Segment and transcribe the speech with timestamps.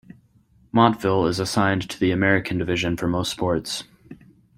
[0.71, 3.83] Montville is assigned to the American Division for most sports.